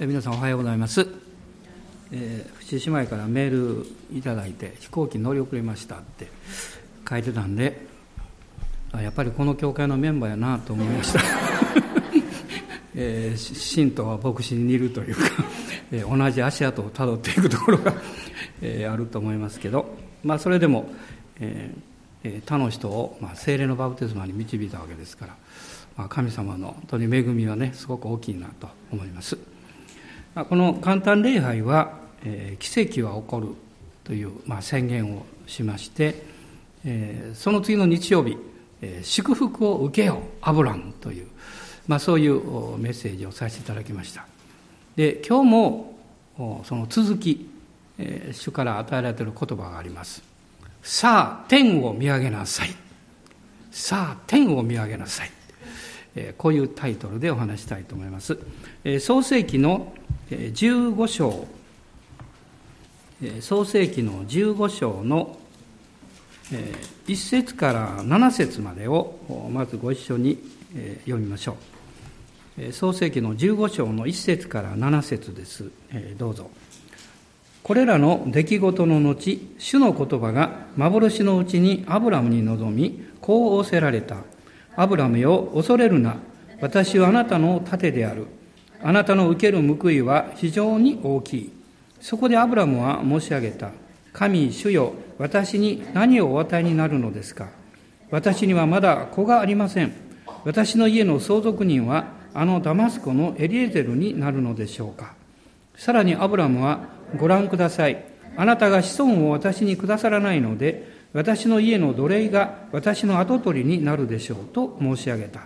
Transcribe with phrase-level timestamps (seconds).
[0.00, 1.06] 皆さんおはようございます、
[2.10, 6.26] えー、藤姉妹からメールいただいて飛行機乗り遅れましたって
[7.08, 7.86] 書いてたんで
[8.90, 11.20] あやっぱりこの教会のメンバーやなと思いました、
[12.96, 15.20] えー、神道は牧師に似るというか、
[15.92, 17.94] えー、同じ足跡をたどっていくところが、
[18.62, 20.90] えー、あると思いますけど、まあ、それでも、
[21.38, 25.36] えー、他の人を、まあ、精霊のバプテスマに導いたわけですから、
[25.96, 29.53] まあ、神様の本当に恵みはねすごく大きいなと思います。
[30.34, 33.48] この簡単礼拝は、えー、奇跡は起こる
[34.02, 36.26] という、まあ、宣言をしまして、
[36.84, 38.36] えー、その次の日曜日、
[38.82, 41.28] えー、祝福を受けようアブラムという、
[41.86, 42.40] まあ、そういう
[42.78, 44.26] メッセージをさせていただきました。
[44.96, 45.98] で今日も
[46.64, 47.48] その続き、
[47.98, 50.20] えー、主から与えられている言葉があります。
[50.82, 52.70] さあ天を見上げなさい。
[53.70, 55.30] さあ天を見上げなさい。
[56.38, 58.38] こういうタイトルでお話したいと思います。
[59.00, 59.92] 創世記の
[60.30, 61.46] 15章、
[63.40, 65.38] 創世記の15章の
[67.06, 69.18] 1節から7節までを
[69.52, 70.38] まずご一緒に
[71.04, 71.56] 読みましょ
[72.58, 72.72] う。
[72.72, 75.70] 創世記の15章の1節から7節です。
[76.16, 76.50] どうぞ。
[77.64, 84.18] これらの出来事の後、主の言葉が幻のうちにアブラムに臨み、こう仰せられた。
[84.76, 86.16] アブラムよ、恐れるな。
[86.60, 88.26] 私はあなたの盾である。
[88.82, 91.52] あなたの受ける報いは非常に大きい。
[92.00, 93.70] そこでアブラムは申し上げた。
[94.12, 97.48] 神、主よ、私に何をお与えになるのですか
[98.10, 99.92] 私にはまだ子がありません。
[100.44, 105.14] 私の家の相続人はあのダマスコのエリエゼルになるのでしょうか
[105.76, 106.80] さらにアブラムは
[107.16, 108.04] ご覧ください。
[108.36, 115.42] あなたが子孫を私にくださらないので、私の家の奴隷が私の跡取りになるでしょうと申し上げた。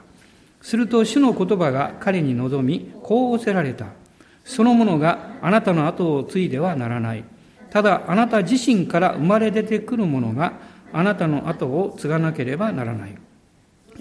[0.62, 3.86] すると主の言葉が彼に望み、こう仰せられた。
[4.44, 7.24] そのものがあなたの後を継いではならない。
[7.70, 10.54] ただあなた自身から生まれ出てくるものが
[10.90, 13.18] あなたの後を継がなければならない。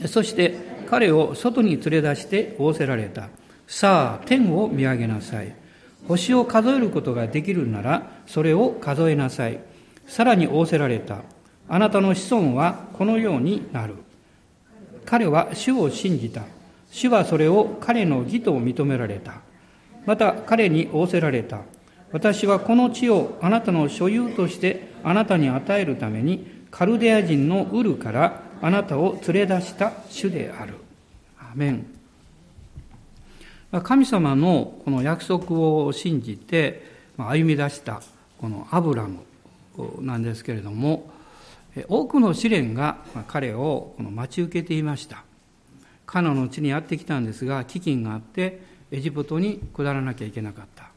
[0.08, 0.56] そして
[0.90, 3.28] 彼を外に連れ出して仰せられた。
[3.68, 5.53] さあ、天を見上げなさい。
[6.08, 9.59] 星を数えることができるなら、それを数えなさい。
[10.08, 11.24] さらに仰せられた。
[11.69, 13.95] あなたの子孫はこのようになる。
[15.05, 16.44] 彼は主を信じた。
[16.91, 19.41] 主はそれを彼の義と認められた。
[20.05, 21.61] また彼に仰せられた。
[22.11, 30.75] 私はこの地をあなたの所有としてあなたに与えるためにカルデア人のウルからあなたを連れ出した主である。
[31.39, 31.85] アメン。
[33.84, 36.85] 神様のこの約束を信じて
[37.17, 38.01] 歩み出した
[38.39, 39.19] このアブラム
[39.99, 41.09] なんですけれども、
[41.88, 45.24] 多くの試練が彼を待ち受けていました。
[46.06, 48.62] カナの地にやってきたんですが飢饉があって
[48.92, 50.90] エジプトに下らなきゃいけなかった、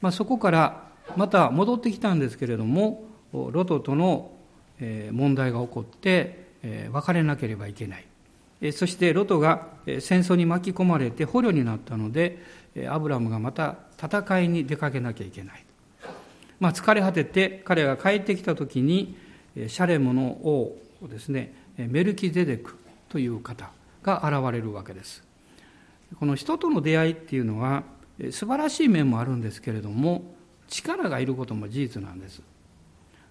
[0.00, 0.84] まあ、そこから
[1.16, 3.02] また戻ってきたんですけれども
[3.32, 4.30] ロトとの
[5.10, 6.46] 問題が起こって
[6.92, 8.72] 別れなければいけない。
[8.72, 12.38] そしてロトが戦争に巻き込まれて捕虜になったので
[12.88, 15.64] アブラムがまた戦いに出かけなきゃいけない、
[16.60, 19.16] まあ、疲れ果てて彼が帰ってきた時に
[19.66, 22.76] シャレムの王ですねメルキゼデク
[23.08, 23.70] という方
[24.02, 25.24] が現れるわけです
[26.18, 27.82] この人との出会いっていうのは
[28.30, 30.22] 素晴らしい面もあるんですけれども
[30.68, 32.42] 力がいることも事実なんです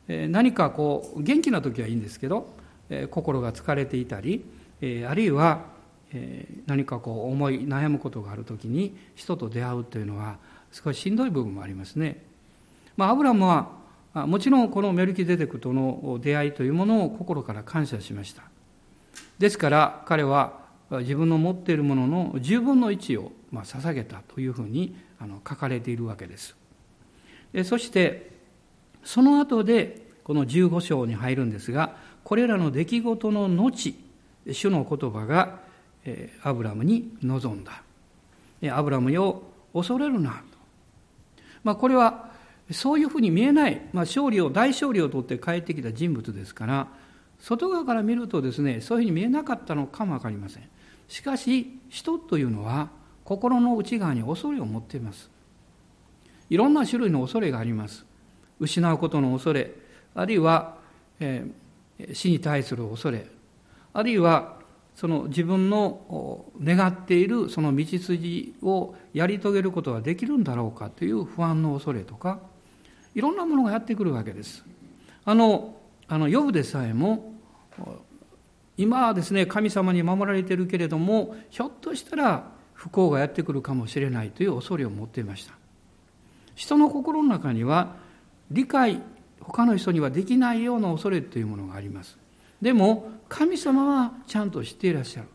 [0.07, 2.47] 何かこう元気な時はいいんですけど
[3.11, 4.45] 心が疲れていたり
[5.07, 5.65] あるいは
[6.65, 10.37] 何かこう思い悩むことがある時に人と出会うというのは
[10.71, 12.23] 少ししんどい部分もありますね。
[12.95, 13.76] まあ、アブラムは
[14.25, 18.43] もちろんこのメルキゼデクとの出会いというものを心から感謝しました。
[19.37, 24.95] ですから彼は自分の持っているものの10分の1をま捧げたというふうに
[25.47, 26.55] 書かれているわけです。
[27.63, 28.31] そして
[29.03, 33.95] その後でこの15章に入るんですがこれらの出来事の後
[34.51, 35.59] 主の言葉が
[36.43, 37.83] アブラムに臨んだ。
[38.71, 40.37] アブラムよ恐れるなと、
[41.63, 42.31] まあ、これは
[42.71, 46.87] そういうふうに見えない、まあ、勝利を大勝利を取って帰ってきた人物ですから
[47.39, 50.69] 外側から見るとですねそういうふうに見えなかったのかも分かりません。
[51.07, 52.89] しかし人というのは
[53.23, 55.29] 心の内側に恐れを持っています。
[56.49, 58.05] いろんな種類の恐れがあります。
[58.59, 59.71] 失うことの恐れ
[60.15, 60.77] あるいは、
[61.19, 63.27] えー、死に対する恐れ
[63.93, 64.57] あるいは
[64.95, 72.39] その自分の願っているその道筋をやり遂げることができるんだろうかという不安の恐れとか
[73.15, 74.63] いろんなものがやってくるわけです。
[75.25, 75.75] あの、
[76.07, 77.33] あの、ヨブでさえも、
[78.77, 85.53] 今はですね、神様に守られているけれども、ひょっとしたら不幸がやってくるかもしれないという恐れを持っていました。
[86.55, 87.95] 人の心の中には
[88.51, 89.01] 理解
[89.41, 92.17] 他の人にはできないような恐れというものがあります。
[92.61, 95.27] でも神様はちゃんと知っていらっしゃる。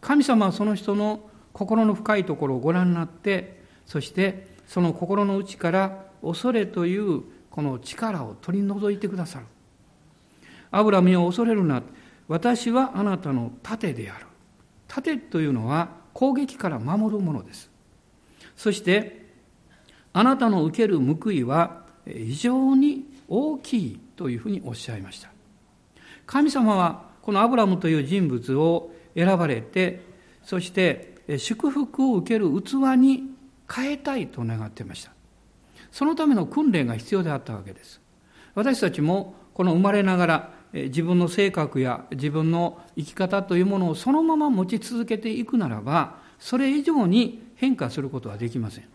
[0.00, 1.20] 神様はその人の
[1.52, 9.46] 心の深いところをご覧になってそしてその心の内から恐れというこの力を取り除いてくださる。
[10.70, 11.82] アブラムを恐れるな。
[12.26, 14.26] 私はあなたの盾である。
[14.88, 17.70] 盾というのは攻撃から守るものです。
[18.56, 19.24] そして
[20.12, 25.30] あなたの受ける報いは非常に大きいというふうにおっしゃいました。
[26.26, 30.02] 神様はこのアブラムという人物を選ばれて
[30.42, 33.30] そして祝福を受ける器に
[33.72, 35.13] 変えたいと願っていました。
[35.94, 38.00] そのための訓練が必要であったわけです。
[38.56, 48.88] 私たちもこの生まれながら自分の性格や自分の生き方というものをそのまま持ち続けていくならばそれ以上に変化することはできません。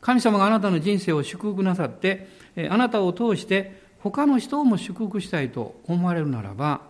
[0.00, 2.28] 神様があなたの人生を祝福なさって
[2.70, 6.82] あなたを通して他の人をも祝福したいと思われるならば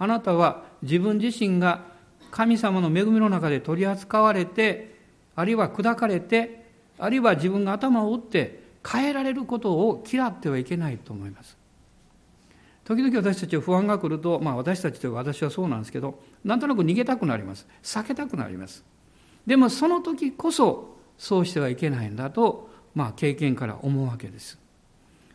[0.00, 1.84] あなたは自分自身が
[2.32, 4.96] 神様の恵みの中で取り扱われて
[5.36, 6.66] あるいは砕かれて
[6.98, 11.56] あるいは自分が頭を打って変えられることを嫌ってはいけないと思います。
[12.84, 17.66] 時々私たちは不安が来ると、まあ、私たちというか私はそうなんですけどなんとなく逃げたくなります。
[17.82, 18.84] 避けたくなります。
[19.46, 24.58] でもその時こそそうしてはいけないんだと、まあ、経験から思うわけです。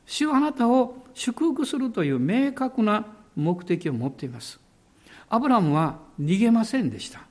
[0.06, 3.06] 主はあなたを祝福するという明確な
[3.36, 4.60] 目的を持っています。
[5.30, 7.22] アブラムは逃げませんでした。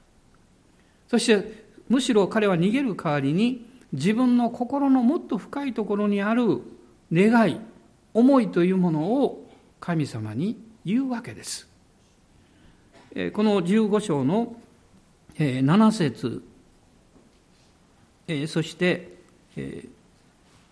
[1.09, 6.61] そしてむしろ彼は逃げる代わりに自分の心のもっと深いところにある
[7.13, 7.61] 願い
[8.13, 9.49] 思いというものを
[9.81, 11.69] 神様に言うわけです。
[13.33, 14.57] この15章の
[15.37, 16.43] 7節。
[18.49, 19.17] そして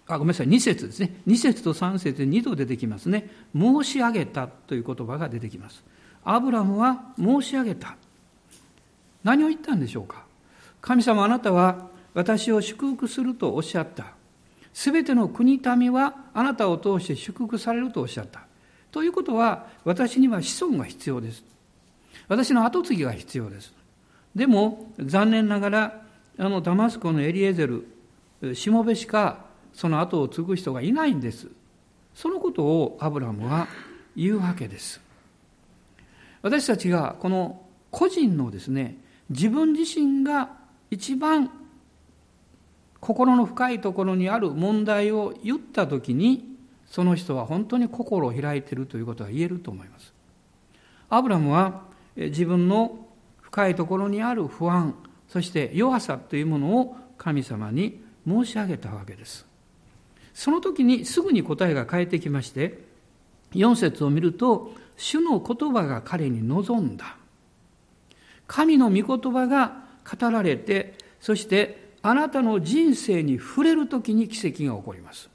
[0.08, 1.20] あごめんなさい2節ですね。
[1.28, 3.30] 2節と3節で2度出てきますね。
[3.56, 5.84] 申し上げたという言葉が出てきます。
[6.24, 7.96] アブラムは申し上げた。
[9.22, 10.24] 何を言ったんでしょうか。
[10.80, 14.14] 神様あなたは私を祝福するとおっしゃった。
[14.72, 18.42] すべての国民はあなたを通して祝福されるとおっしゃった。
[18.90, 21.44] ということは私には子孫が必要です。
[22.28, 23.72] 私の後継ぎが必要です。
[24.34, 26.02] でも残念ながら
[26.38, 29.44] あのダマスコのエリエゼルしもべしか
[29.74, 31.48] その後を継ぐ人がいないんです。
[32.14, 33.68] そのことをアブラムは
[34.16, 35.00] 言うわけです。
[36.42, 38.96] 私たちがこの個人のですね
[39.30, 40.50] 自分自身が
[40.90, 41.50] 一番
[43.02, 46.44] 心の深いところにある問題を言った時に
[46.86, 50.14] その人は本当に心を開いているということは言えると思います。
[51.10, 51.82] アブラムは
[52.14, 53.06] 自分の
[53.40, 54.94] 深いところにある不安
[55.28, 59.46] そして弱さというものを神様に申し上げたわけです。
[60.32, 62.84] その時にすぐに答えが返ってきまして
[63.54, 67.16] 4節を見ると主の言葉が彼に望んだ。
[68.46, 75.30] 神の御言葉が語られてそしてあなたの人生に触れる時に奇跡が起こります。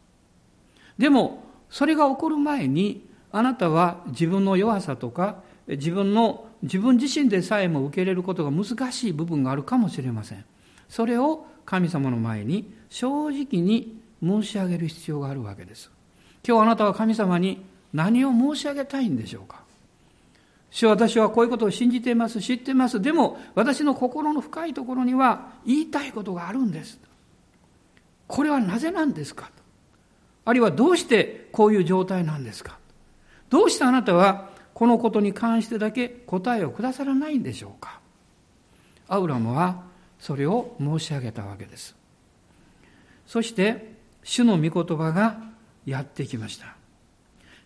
[0.97, 10.45] でもそれが起こる前にあなたは自分の弱さとか自分の自分自身でさえも受け入れることが難しい部分があるかもしれません。
[10.89, 15.92] それを神様の前に正直に申し上げる必要があるわけです。
[16.47, 17.63] 今日あなたは神様に
[17.94, 19.67] 何を申し上げたいんでしょうか？
[20.69, 23.02] 主私はこういうことを信じています知っています。
[23.02, 27.00] でも私の心の深いところには言いたいことがあるんです。
[28.28, 29.50] これはなぜなんですか？
[30.45, 32.78] あるいはどうしてこういう状態なんですか？
[33.50, 38.00] どうしてあなたはこのことに関してだけ答えをくださらないんでしょうか？
[39.07, 39.83] アウラムは
[40.19, 41.95] それを申し上げたわけです。
[43.26, 45.40] そして主の御言葉が
[45.86, 46.76] やってきました。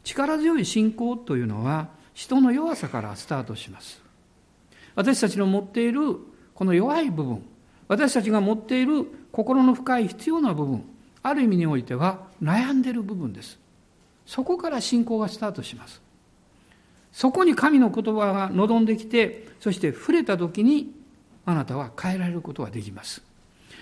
[0.04, 4.02] 力強い信仰というのは人の弱さからスタートします。
[4.96, 6.18] 私たちの持っている
[6.54, 7.44] この弱い部分
[7.88, 10.84] 私たちが持っている心の深い必要な部分
[11.24, 13.60] ある意味においては悩んでいる部分です。
[14.26, 16.02] そこから信仰がスタートします。
[17.12, 20.94] そこに神の言葉が望んできてそして触れた時に
[21.46, 23.22] あなたは変えられることができます。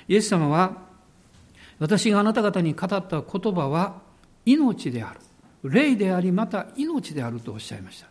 [0.07, 0.77] イエス様は
[1.77, 4.01] 私があなた方に語った言葉は
[4.45, 5.19] 命である。
[5.63, 8.07] 霊でありまた命であるとおっしゃいました。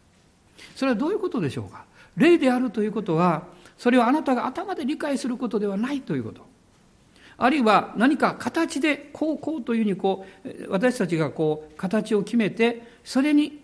[0.76, 1.84] それはどういうことでしょうか？
[2.16, 3.44] 霊であるということは
[3.76, 6.46] それはあなたが頭で理解することではないということ。
[7.36, 13.62] あるいは何か形でこうこうというふうにこう私たちがこう形を決めてそれに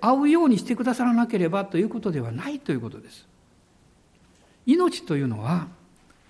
[0.00, 3.26] 合うようにしてくださらなければということではないということです。
[4.64, 5.68] 命というのは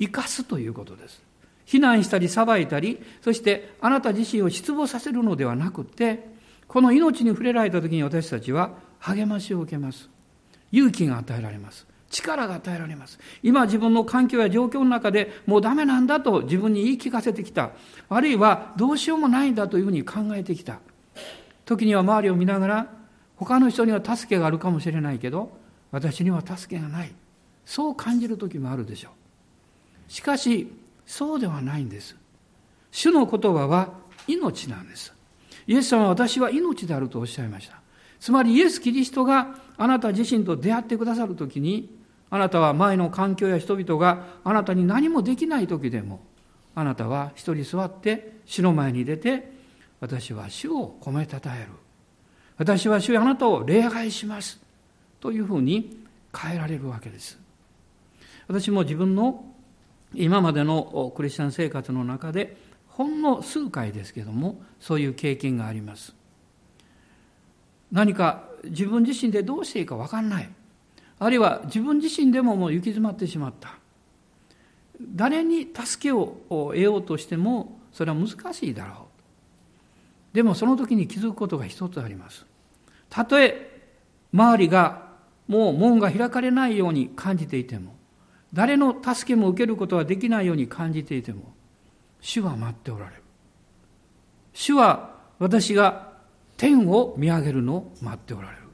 [0.01, 1.23] 生かすということです。
[1.65, 6.29] 非難したり裁いたり、そしてあなた自身を失望させるのではなくて、
[6.67, 10.09] この命に触れられた時に私たちは励ましを受けます。
[10.73, 11.87] 勇気が与えられます。
[12.11, 13.19] 力が与えられます。
[13.43, 17.71] 今自分の環境や状況の中でもうダメなんだと自分に言い聞かせてきた。
[18.09, 20.81] あるいはどうしようもないんだというふうに考えてきた。
[21.65, 22.87] 時には周りを見ながら
[23.37, 25.53] 他の人には助けがあるかもしれないけど
[25.93, 27.13] 私には助けがない。
[27.65, 30.13] そう感じる時もあるでしょう。
[30.13, 30.73] しかし
[31.07, 32.17] そうではないんです。
[32.91, 33.93] 主の言葉は
[34.27, 35.15] 命なんです。
[35.67, 37.80] イエス様は私は命であるとおっしゃいました。
[38.21, 41.99] つまりイエス・キリストがあなた自身と出会ってくださるときに
[42.29, 46.21] あなたは前の環境や人々があなたに何もできない時でも
[46.75, 49.51] あなたは一人座って主の前に出て
[50.01, 51.67] 私は主を褒めたたえる。
[52.57, 54.61] 私は主あなたを礼拝します。
[55.19, 55.99] というふうに
[56.35, 57.39] 変えられるわけです。
[58.49, 59.45] 私も自分の
[60.15, 62.57] 今までのクリスチャン生活の中で
[62.89, 66.20] ほんの数回ですけどもそういう経験があります。
[67.93, 70.49] 何か自分自身でどうしていいか分かんない。
[71.19, 73.79] あるいは自分自身でももう行き詰まってしまった。
[75.15, 79.09] 誰に助けを得ようとしてもそれは難しいだろ
[80.33, 80.35] う。
[80.35, 82.47] でもその時に気づくことが一つあります。
[83.09, 83.83] たとえ
[84.33, 85.11] 周りが
[85.49, 87.97] もう門が開かれないように感じていても
[88.53, 91.53] 誰の助けも受けることはできないように感じていても
[92.21, 93.23] 主は待っておられる。
[94.53, 96.10] 主は私が
[96.61, 98.65] 天を見上げるのを待っておられる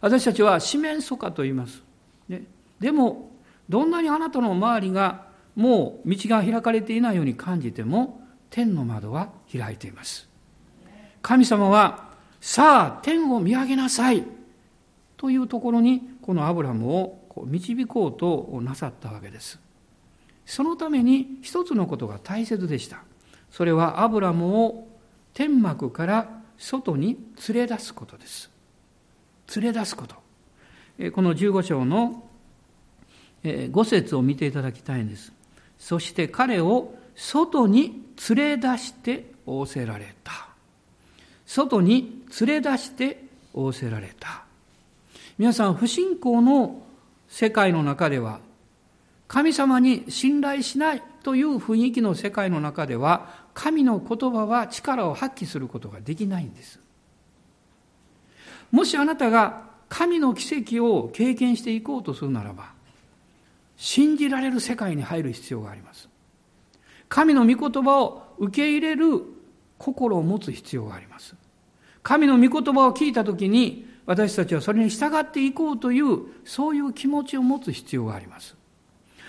[0.00, 1.84] 私たちは四面楚歌と言います。
[2.28, 2.42] ね、
[2.80, 3.30] でも、
[3.68, 10.28] どんなにあなたの周りがもう道が開かれていないように感じても、天の窓は開いています。
[11.22, 12.08] 神様は、
[12.40, 14.24] さあ、天を見上げなさい
[15.16, 19.60] というところに、このアブラムを導こうとなさったわけです。
[20.46, 23.04] そのために一つのことが大切でした。
[23.52, 24.88] それはアブラムを
[25.32, 27.16] 天幕から外に
[27.48, 28.50] 連れ出すことです。
[29.56, 30.16] 連れ出すこと。
[31.12, 32.24] この15章の
[33.44, 35.32] 5節を見ていただきたいんです。
[35.78, 40.48] そして彼を外に連れ出して仰せられた。
[41.46, 43.24] 外に連れ出して
[43.54, 44.44] 仰せられた。
[45.38, 46.82] 皆さん、不信仰の
[47.28, 48.40] 世界の中では、
[49.28, 56.78] 神様に信頼しないという雰囲気の世界の中では、神の言葉は力を発揮することができないんです。
[58.70, 62.70] もしあなたが神の奇跡を経験していこうとするならば、
[63.76, 66.08] 信じられる世界に入る必要があります。
[67.08, 69.24] 神の御言葉を受け入れる
[69.76, 71.34] 心を持つ必要があります。
[72.04, 78.54] 神の御言葉を聞いたときに、私たちはそれに従っていこうという、そういう気持ちを持つ必要があります。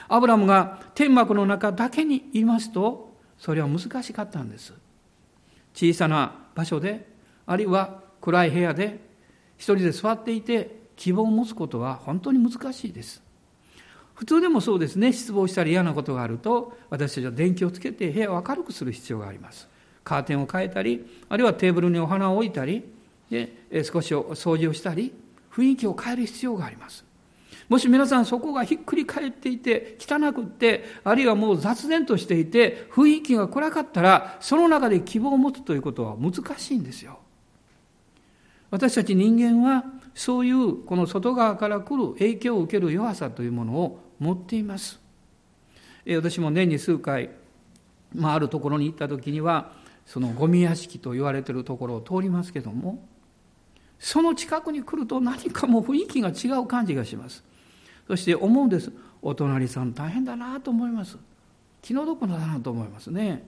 [0.07, 3.08] アブラムが天幕の中だけにいますと、
[3.39, 4.73] それは難しかったんです。
[5.73, 7.07] 小さな場所で、
[7.45, 8.99] あるいは暗い部屋で、
[9.57, 13.23] 一人で座っていて希望を持つことは本当に難しいです。
[14.13, 19.69] 普通でもそうですね、失望したり嫌なことがあると、私たちは電気をつけて部屋を明るくする必要があります。
[20.03, 22.83] カーテンを変えたり、あるいはテーブルにお花を置いたり、
[23.29, 23.53] で
[23.85, 25.13] 少し掃除をしたり、
[25.51, 27.05] 雰囲気を変える必要があります。
[27.69, 37.19] もし皆さんそこがひっくり返っていて、汚くって、あるいはもう雑然としていて、雰囲気が暗かったら、その中で希望を持つということは難しいんですよ。
[38.71, 44.99] 私たち人間はそういうこの外側から来る影響を受ける弱さというものを持っています。
[46.07, 47.29] 私も年に数回、
[48.15, 49.73] まあ、あるところに行った時には
[50.05, 53.05] そのゴミ屋敷と言われているところを通りますけども
[53.99, 57.43] その近くに来ると何かもう雰囲気が違う感じがします
[58.09, 58.91] そして思うんです。
[59.21, 61.15] お隣さん大変だなと思います。
[61.79, 63.47] 気の毒だなと思いますね。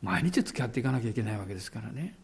[0.00, 2.14] 毎日付き合っていかなきゃいけないわけですからね。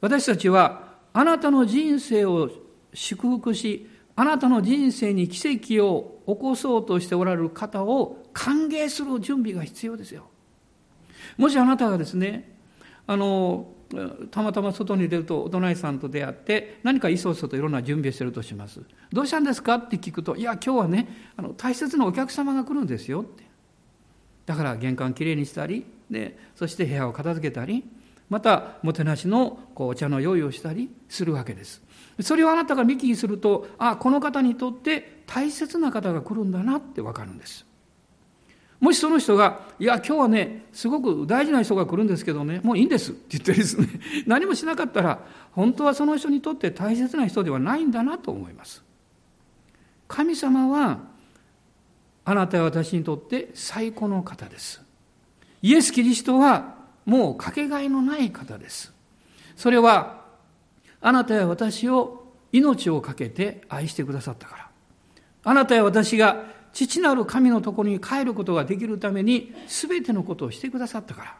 [0.00, 2.48] 私たちはあなたの人生を
[2.94, 10.28] 祝福し、あなたの人生に奇跡を起こそうとしておられる方を歓迎する準備が必要ですよ。
[11.36, 12.56] もしあなたがですね、
[13.08, 13.66] あの、
[14.30, 18.82] たまたま外に出るとお隣さんと出会って何かいそいそといろんな準備をしてるとします。
[19.12, 19.76] どうしたんですか？
[19.76, 23.44] って聞くと、いや、今日はね、あの大切なお客様が来るんですよって。
[24.46, 27.84] だから玄関きれいにしたり、で、そして部屋を片付けたり、
[28.28, 31.80] またもてなしのこうお茶の用意をしたりするわけです
[32.20, 37.65] それをあなたが見聞きするとあこの方にとって大切な方が来るんだなってわかるんです
[38.80, 43.88] もしその人が、いや、今日はね、すごく大事な人が来るんですけどね、もういいんですって言ってですね、
[44.26, 45.20] 何もしなかったら、
[45.52, 48.84] 本当はその人にとって大切な人ではないんだなと思います。
[50.08, 51.00] 神様は、
[52.24, 54.82] あなたは私にとって最高の方です。
[55.62, 56.74] イエス・キリストは
[57.06, 58.92] もうかけがえのない方です。
[59.56, 60.24] それは、
[61.00, 64.68] あなたや私を命を懸けて愛してくださったから。
[65.44, 71.36] あなたや私が父なる神のところに帰ることができるために全てのことをしてくださったから。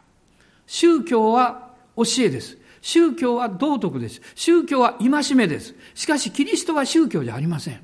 [0.65, 2.57] 宗教は教えです。
[2.81, 4.19] 宗教は道徳です。
[4.33, 5.75] 宗教は戒めです。
[5.93, 7.79] しかしキリストは宗教じゃありません。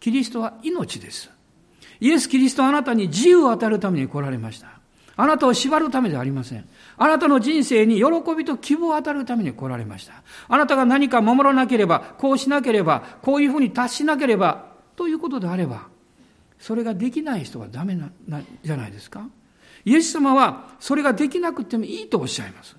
[0.00, 1.30] キリストは命です。
[2.00, 4.66] イエス・キリストはあなたに自由を与えるために来られました。
[5.16, 6.68] あなたを縛るためではありません。
[6.96, 8.04] あなたの人生に喜
[8.36, 10.24] びと希望を与えるために来られました。
[10.48, 15.86] あなたが何か守らなければ、こうしなければ、こういうふうに達しなければ、ということであれば、
[16.58, 19.28] それができない人はダメな、なじゃないですか？
[19.84, 22.76] イエス様はそれができなくてもいいとおっしゃいます。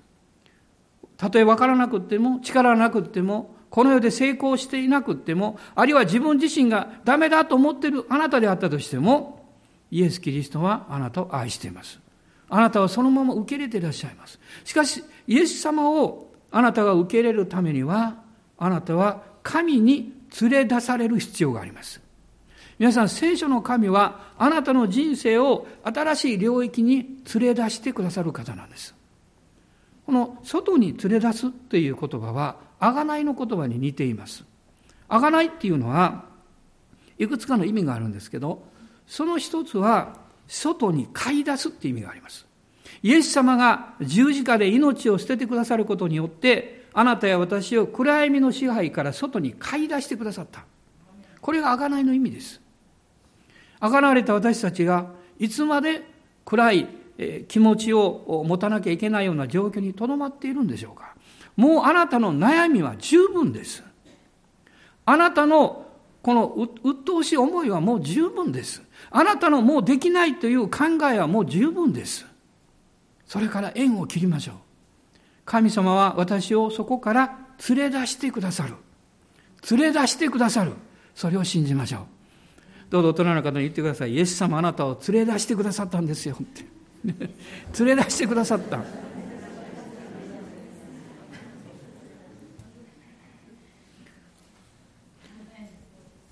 [1.16, 9.46] たとえ分からなくても、力なくても、この世で成功していなくても、あるいは自分自身がダメだと思っているあなたであったとしても、
[9.90, 12.00] イエス・キリストはあなたを愛しています。
[12.48, 14.40] あなたはそのまま受け入れていらっしゃいます。
[14.64, 18.22] しかし、イエス様をあなたが受け入れるためには、
[18.58, 22.00] あなたは神に連れ出される必要があります。
[22.80, 28.94] 皆さん、聖書の神は、あなたの人生を新しい領域に連れ出してくださる方なんです。
[30.06, 34.46] この外に連れ出すという言葉は、贖いの言葉に似ています。
[35.10, 36.24] 贖いっていうのは、
[37.18, 38.62] いくつかの意味があるんですけど、
[39.06, 40.16] その一つは、
[40.48, 42.46] 外に飼い出すっていう意味があります。
[43.02, 50.64] イエス様が十字架で命を捨ててくださることによって、あなたや私を暗闇の支配から外に飼い出してくださった。
[51.42, 52.58] これが贖いの意味です。
[53.80, 55.06] 贖われた私たちが
[55.38, 56.02] いつまで
[56.44, 56.88] 暗い
[57.48, 61.14] 気持ちを持たなきゃいけないような状況にとどまっているんでしょうか。
[61.56, 63.82] もうあなたの悩みは十分です。
[65.04, 65.86] あなたの
[66.22, 68.82] この鬱陶しい思いはもう十分です。
[69.10, 72.26] あなたのもうできないという考えはもう十分です。
[73.26, 74.54] それから縁を切りましょう。
[75.44, 78.74] 神様は私をそこから連れ出してくださる。
[79.70, 80.72] 連れ出してくださる。
[81.14, 82.19] それを信じましょう。
[82.90, 84.14] どうぞ大人の方に言ってください。
[84.14, 86.36] イエス様あなたを連れ出してくださったんですよ。
[86.42, 86.64] って。
[87.84, 88.80] 連れ出してくださった。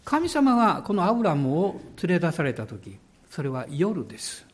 [0.08, 2.96] 神様がこのアブラムを連れ出された時
[3.28, 4.46] それは夜です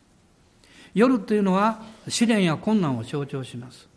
[0.95, 3.89] 夜というのは試練や困難を象徴します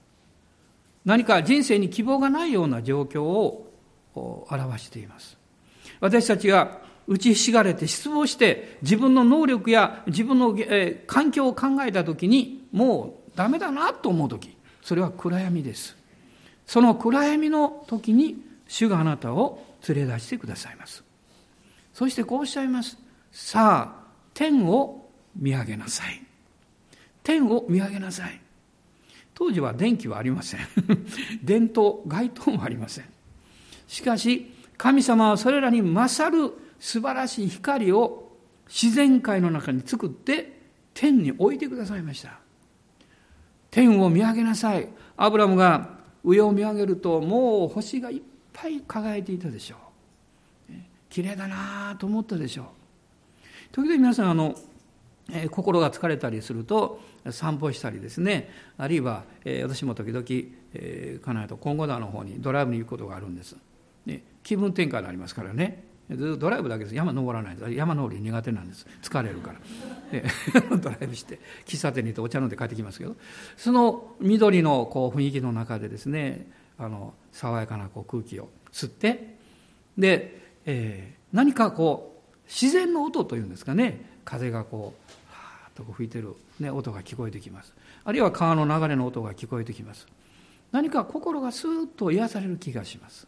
[1.03, 3.71] 何か人生に希望がないような状況を
[4.13, 5.35] 表しています
[5.99, 15.95] 私たちが打ちひしがれて失望して自分の能力や自分の、え環境を考えた時にもうダメだなと思う時それは暗闇です
[16.65, 21.07] その暗闇の時に主があなたを連れ出してくださいます
[21.97, 22.95] そしてこうおっしゃいます。
[23.31, 26.23] さあ、天を見上げなさい。
[27.23, 28.39] 天を見上げなさい。
[29.33, 30.59] 当時は電気はありません。
[31.41, 33.05] 電灯、街灯もありません。
[33.87, 38.31] しかし、神様はそれらに勝る素晴らしい光を
[38.67, 40.59] 自然界の中に作って
[40.93, 42.39] 天に置いてくださいました。
[43.71, 44.89] 天を見上げなさい。
[45.15, 48.21] アブラムが上を見上げるともう星がいっ
[48.53, 49.87] ぱい輝いていたでしょう。
[51.09, 52.65] 綺麗だなと思ったでしょう
[53.71, 54.55] 時々皆さんあの、
[55.31, 56.99] えー、心が疲れたりすると
[57.31, 60.23] 散歩したりですねあるいは、えー、私も時々、
[60.73, 63.55] えー、家内と今後田の方にドライブに行くことがあるんです、
[64.05, 66.95] ね、気分転換になりますからねずっとドライブだけです。
[66.95, 67.71] 山登らないです。
[67.71, 68.87] 山登り苦手なんです。
[69.01, 69.59] 疲れるから。
[70.77, 73.15] ドライブして喫茶店に行ってお茶飲んで帰ってきますけど。
[73.57, 79.37] その緑のこう雰囲気の中でですねあの爽やかなこう空気を吸って
[79.97, 84.17] でえー、何かこう自然の音というんですかね。
[84.23, 87.73] 風がこうはーっと吹いてる、ね、音が聞こえてきます。
[88.03, 90.07] あるいは川の流れの音が聞こえてきます。
[90.71, 93.27] 何か心がスーッと癒される気がします。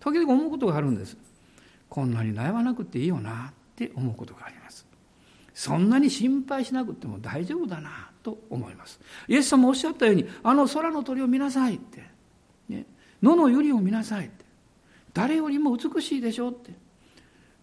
[0.00, 1.16] 時々思うことがあるんです。
[1.88, 4.86] こんなに悩まなくていいよなって思うことがあります。
[5.54, 9.00] そんなに心配しなくても大丈夫だなと思います。
[9.26, 12.02] イエス様おっしゃったようにあの空の鳥を見なさいって、
[12.68, 12.86] ね、
[13.22, 14.44] 野の百合を見なさいって。
[15.14, 16.72] 誰よりも美しいでしょうって。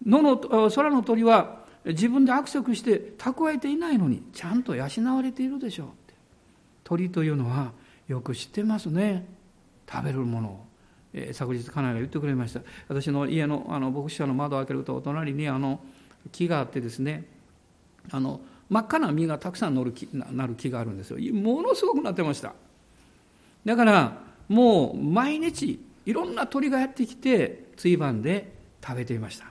[0.05, 0.37] 野の
[0.69, 4.83] 空の鳥は自分で握手して蓄えていないのにちゃんと養
[5.15, 6.13] われているでしょうって。
[6.83, 7.71] 鳥というのは
[8.07, 9.25] よく知ってますね。
[9.89, 10.65] 食べるものを、
[11.17, 15.79] えー、昨日家内が言ってくれました私の家のあの牧師者の窓を開けると隣にあの
[16.31, 17.25] 木があってですね
[18.11, 22.53] あの真っ赤な実がたくさん乗る木なる木があるんですよものすごくなってました
[23.63, 28.53] だからもう毎日いろんな鳥がやってきてついばんで
[28.85, 29.45] 食べていました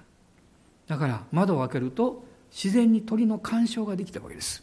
[0.86, 2.24] だから窓を開けると
[2.54, 4.62] 自然に鳥の干渉ができたわけです。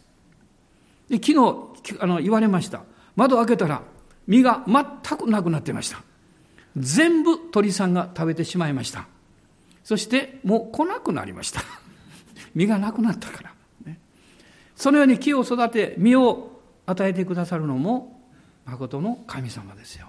[1.10, 2.84] で昨日あの言われました。
[3.16, 3.82] 窓を開けたら
[4.26, 6.02] 実が全くなくなってました。
[6.76, 9.06] 全部鳥さんが食べてしまいました。
[9.84, 11.60] そしてもう来なくなりました。
[12.54, 13.52] 実がなくなったから。
[13.84, 13.98] ね、
[14.76, 18.20] そのように木を育て実を与えてくださるのも
[18.64, 20.08] 誠の神様ですよ。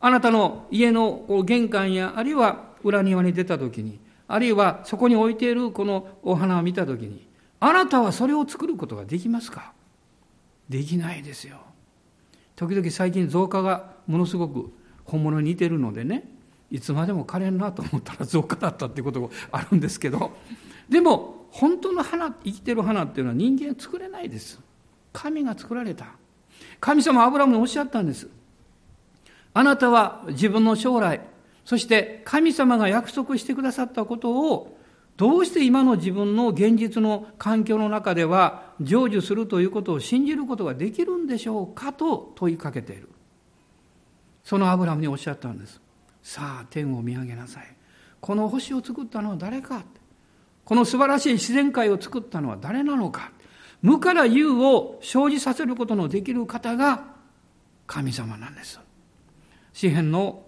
[0.00, 7.28] あなたの家の玄関やあるいは裏庭に出た時にあるいはそこに置いているこのお花を見た時に
[7.60, 9.72] あなたはそれを作ることができますか？
[10.68, 11.58] できないですよ。
[12.56, 14.72] 時々最近増加がものすごく
[15.04, 16.24] 本物に似てるのでね
[16.70, 20.32] いつまでも枯れんなと思ったら増加だったっていうことがあるんですけど
[20.88, 24.58] でも本当の花生きてる花っていうのは人間作れないです。
[25.12, 26.06] 神が作られた。
[26.80, 28.28] 神様アブラムにおっしゃったんです。
[29.52, 31.20] あなたは自分の将来
[31.64, 34.78] そして神様が約束してくださったことを
[35.18, 43.10] どうして今の自分の現実の環境の中では成就するということを信じることができるんでしょうかと問いかけている。
[44.44, 45.80] そのアブラムにおっしゃったんです。
[46.22, 47.64] さあ、天を見上げなさい。
[48.20, 49.82] この星を作ったのは誰か
[50.64, 53.32] この素晴らしい自然界を作ったのは誰なのか
[53.82, 57.04] 無から有を生じさせることのできる方が
[57.88, 58.78] 神様なんです。
[59.72, 60.44] 詩篇の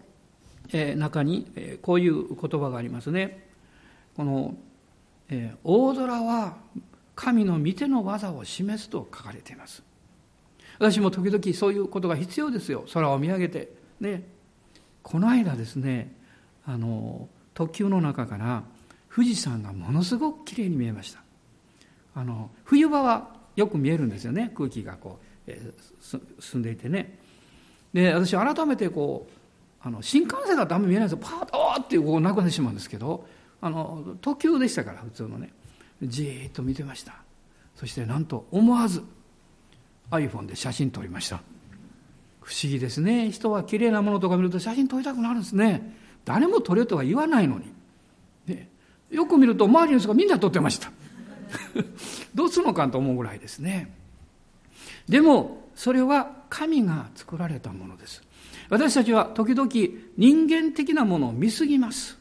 [0.96, 1.50] 中に
[1.82, 3.48] こういう言葉がありますね。
[4.16, 4.54] この
[5.64, 6.58] 大空は
[7.16, 9.82] 神の御手の技を示すと書かれています。
[10.78, 12.84] 私も時々そういうことが必要ですよ。
[12.92, 14.22] 空を見上げてで
[15.02, 16.12] この間ですね
[16.66, 18.64] あの特急の中から
[19.14, 21.22] 富士山がものすごくきれいに見えました。
[22.16, 27.18] あの冬場はよく見えるんですよね空気がこう、えー、進んでいてね。
[27.92, 31.28] で私改めてこうあの新幹線だとあんまり見えないんですよ。
[31.38, 33.26] パーッとーってこうなくなってしまうんですけど
[33.60, 35.52] あの特急でしたから普通のね。
[36.02, 37.14] じーっと見てました。
[37.76, 39.02] そしてなんと思わず
[40.10, 41.40] iPhone で写真撮りました。
[42.44, 43.30] 不思議ですね。
[43.30, 45.96] 人は綺麗なものとか見ると写真撮りたくなるんですね。
[46.26, 47.72] 誰も撮れとは言わないのに、
[48.46, 48.68] ね、
[49.10, 50.92] よく見ると周りの人がみんな撮ってました。
[52.34, 53.90] どうするのかと思うぐらいですね。
[55.08, 58.22] でもそれは神が作られたものです。
[58.68, 59.70] 私たちは時々
[60.16, 62.18] 人間的なものを見すぎます。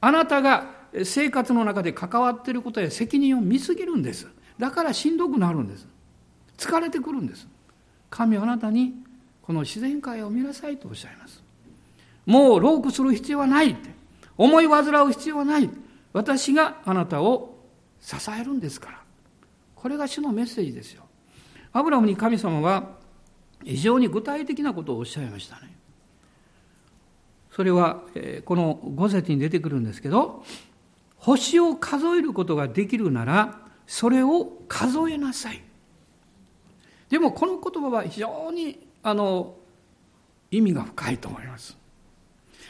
[0.00, 0.70] あなたが
[1.04, 4.28] 生活の中で関わっていることや責任を見すぎるんです。
[4.58, 5.88] だからしんどくなるんです。
[6.56, 7.48] 疲れてくるんです。
[8.10, 8.94] 神はあなたに
[9.40, 11.42] この自然界を見なさいとおっしゃいます。
[12.26, 13.90] もう老苦する必要はないって。
[14.36, 15.70] 思い煩う必要はない。
[16.12, 17.58] 私があなたを
[18.00, 19.00] 支えるんですから。
[19.74, 21.04] これが主のメッセージですよ。
[21.72, 22.98] アブラムに神様は
[23.64, 25.76] 非常に具体的なことをおっしゃいましたね。
[27.50, 28.02] それは
[28.44, 30.44] この五節に出てくるんですけど
[31.16, 35.62] 星を数えることができるならそれを数えなさい。
[37.10, 39.54] でもこの言葉は非常にあの
[40.50, 41.76] 意味が深いと思います。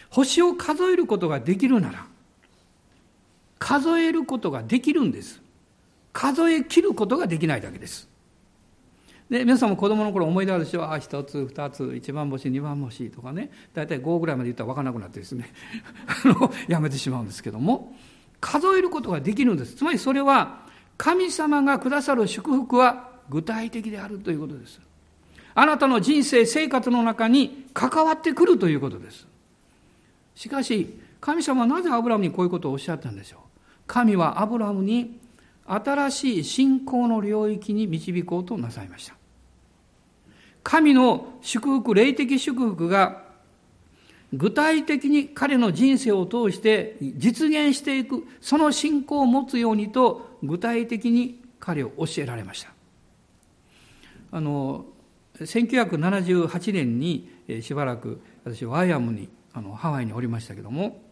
[0.09, 2.07] 星を数えることができるなら
[3.59, 5.41] 数えることができるんです。
[6.13, 8.09] 数え切ることができないだけです。
[9.31, 15.53] で皆さんも子供の頃思い出あるでしょあ一つ二つ一番星二番星とかね大体5ぐらいまで言ったら分からなくなってですね
[16.67, 17.97] やめてしまうんですけども
[18.41, 20.63] 数えることができるんですつまりそれは
[20.97, 24.81] 神様がくださる祝福は具体的であるということです。
[25.55, 29.27] あなたの人生、生活の中に関わってくるということです。
[30.35, 33.41] しかし、神様はなぜアブラムにこういうことをおっしゃったんでしょう？
[33.87, 35.19] 神はアブラムに
[35.67, 39.15] 新しい信仰の領域に導こうとなさいました。
[40.63, 43.23] 神の祝福、霊的祝福が
[44.33, 52.73] 具体的に彼の人生を通して実現していく、その信仰を持つようにと具体的に彼を教えられました。
[54.33, 54.87] あの
[55.39, 57.29] 1978年に
[57.63, 61.03] しばらく私ワイアムにあのハワイにおりましたけども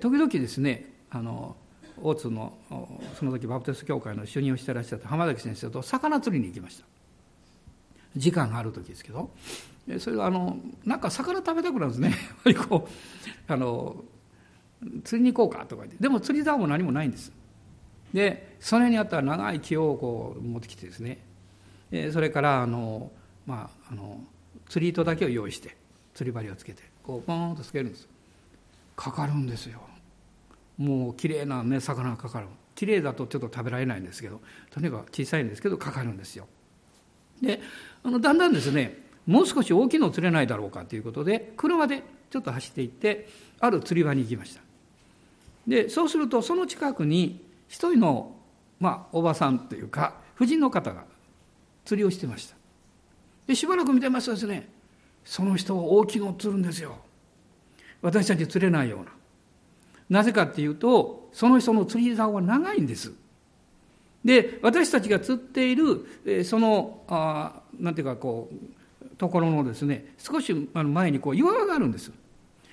[0.00, 1.56] 時々ですねあの
[2.00, 2.52] 大津の
[3.18, 6.84] その時バプテスト教会の主任をしてらっしゃった浜崎先生と魚釣りに行きました。
[8.16, 9.30] 時間がある時ですけど
[9.98, 12.14] それがあのなんか魚食べたくなるんですね。
[12.68, 14.04] こうあの
[15.04, 16.02] 釣りに行こうかとか言って。
[16.02, 17.32] でも釣り竿も何もないんです。
[18.12, 21.18] でそれにあったら長い木をこう持ってきてですね
[22.12, 23.10] それからあの、
[23.46, 24.20] まあ、あの
[24.68, 25.76] 釣り糸だけを用意して
[26.14, 28.08] 釣り針をつけてこうポーンとつけるんです。
[28.96, 29.80] かかるんですよ。
[30.76, 32.48] もう綺麗なね魚がかかる。
[32.74, 36.46] 綺麗だとちょっと食べられないんですけどとにかく小さいんですけどかかるんですよ。
[37.42, 37.60] で
[38.04, 43.28] あのだんだんですねもう少し大きいの釣れないだろうかということで車でちょっと走っていって
[43.60, 44.60] ある釣り場に行きました。
[45.66, 48.36] でそうするとその近くに一人の、
[48.80, 51.04] まあ、おばさんというか婦人の方が
[51.88, 52.54] 釣りをしてました。
[53.46, 54.68] でしばらく見てますとですね
[55.24, 56.98] その人は大きいのを釣るんですよ。
[58.02, 59.12] 私たち釣れないような。
[60.10, 63.14] なぜかっていうとその人の釣り竿は長いんです。
[64.22, 72.12] で私たちが釣っているそのあなんていうかこうところのですね少し前にこう岩場があるんです。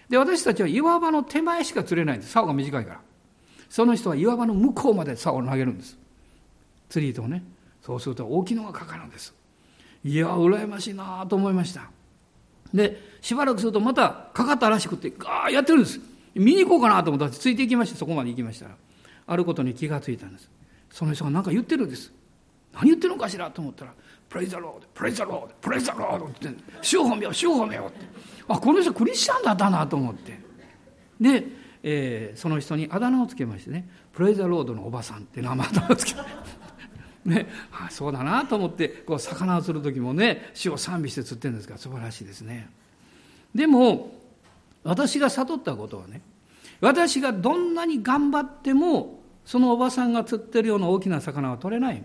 [0.10, 2.34] で私たちは岩場の手前しか釣れないんです。
[2.34, 3.00] 竿が短いから。
[3.70, 5.98] その人は岩場の向こうまで竿を投げるんです。
[6.90, 7.46] 釣り糸をね。
[7.86, 9.36] そうすると大きいのがかかるんです。
[10.04, 11.92] いや羨ましいなと思いました。
[12.74, 16.00] でしばらくするとまたかかったらしくてガーやってるんです。
[16.34, 18.76] 見に行こうかなと思ったらついていきましてそこまで行きましたら。
[19.28, 20.50] あることに気がついたんです。
[20.90, 22.12] その人が何か言ってるんです。
[22.74, 23.94] 何言ってるのかしらと思ったら
[24.30, 26.50] 「プレイザロードプレイザロードプレイザロード」って
[26.82, 28.06] 「主を褒めよ主を褒めよ」って。
[28.48, 30.40] あこの人クリスチャンだったなと思って。
[31.22, 31.48] で、
[31.84, 36.16] えー、その人にあだ名をつけましてね「プレイザロードのおばさん」って名前をつけ
[37.26, 42.70] ね、あそうだなと思ってこう魚を釣る時もね主を賛美して釣ってるんですから素晴らしいですね。
[43.54, 44.12] でも
[44.84, 46.22] 私が悟ったことはね
[46.82, 52.04] 私がどんなに頑張ってもそのおばさんが釣ってるような大きな魚は取れない。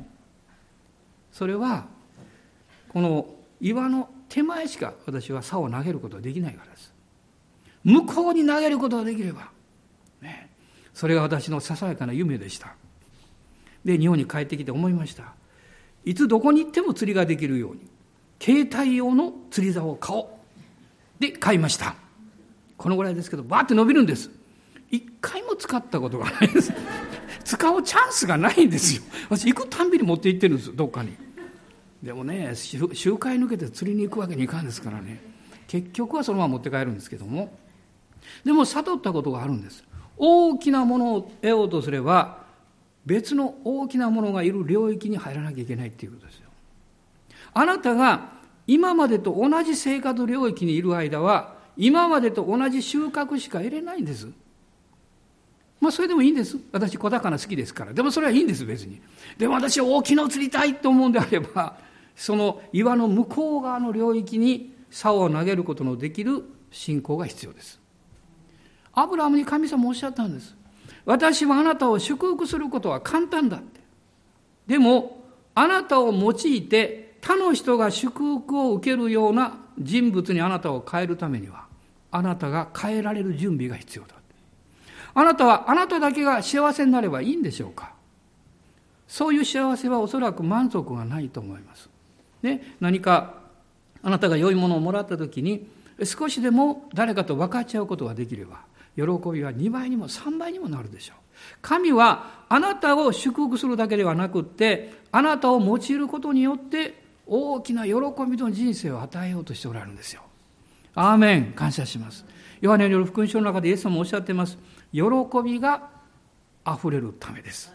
[1.32, 1.86] それは
[2.88, 3.26] この
[3.60, 6.92] 岩の手前しか私は竿を投げることができないからです。
[7.84, 9.50] 向こうに投げることができれば、
[10.20, 10.50] ね、
[10.94, 12.74] それが私のささやかな夢でした。
[13.84, 15.34] で日本に帰ってきて思いました。
[16.04, 17.86] いつどこに行っても釣りができるように
[18.40, 20.26] 携帯用の釣り竿を買おう。
[21.18, 21.94] で買いました。
[22.76, 24.30] このぐらいですけどバーって伸びるんです。
[24.90, 26.72] 一回も使ったことがないです。
[27.44, 29.02] 使うチャンスがないんですよ。
[29.28, 31.16] 私行くたんびに持って行ってるんですどっかに。
[32.02, 35.20] でもね周回抜けて釣りに行くわけにいかんですからね。
[35.68, 37.56] 結局はそのまま持って帰るんですけども。
[38.44, 39.84] でも悟ったことがあるんです。
[40.16, 42.39] 大きなものを得ようとすれば
[43.06, 46.48] 別の大きなものがいる領域に入らなきゃいけないっていうことですよ。
[47.52, 54.28] あなたが今までと同じ生活領域にいる間は今までと同じ収穫しか得れないんです。
[55.80, 56.58] まあそれでもいいんです。
[56.72, 57.92] 私小魚好きですから。
[57.92, 59.00] でもそれはいいんです別に。
[59.38, 61.78] でも私は大きいのを釣りたいと思うんであれば
[62.14, 67.80] その岩の向こう側の領域に竿を投げることのできる信仰が必要です。
[68.92, 70.54] アブラハムに神様おっしゃったんです。
[71.04, 73.80] 私はあなたを祝福することは簡単だって。
[74.66, 75.24] でも、
[75.54, 81.64] あなたを用いて他の人が祝福を受けるような人物にあなたを変えるためには、
[82.10, 84.20] あなたが変えられる準備が必要だ。
[85.14, 87.92] あなたはあなただけが幸せになればいいんでしょうか
[89.08, 91.90] そういう幸せはおそらく満足がないと思います。
[92.42, 93.34] ね、何か
[94.02, 95.66] あなたが良いものをもらった時に
[96.04, 98.60] 少しでも誰かと分かっちゃうことができれば
[98.96, 101.16] 喜びは2倍にも3倍にもなるでしょう。
[101.62, 107.92] 神はあなたを祝福するだけではなくって、あなたを用いることによって大きな喜
[108.28, 110.22] びの人生を与えようとしておられるんですよ。
[110.94, 112.24] アーメン感謝します。
[112.60, 114.58] ヨハネによる福音書の中でイエス様もおっしゃっています。
[114.92, 115.02] 喜
[115.44, 115.88] びが
[116.66, 117.72] 溢れるためです。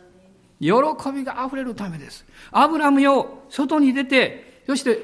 [0.60, 0.72] 喜
[1.14, 2.26] びが溢れるためです。
[2.52, 5.00] アブラムよ、外に出て、そして